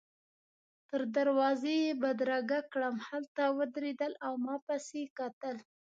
تر 0.89 1.01
دروازې 1.15 1.73
يې 1.83 1.91
بدرګه 2.01 2.59
کړم، 2.73 2.95
هلته 3.07 3.43
ودرېدل 3.57 4.13
او 4.25 4.33
ما 4.45 4.55
پسي 4.65 5.03
کتل. 5.17 5.55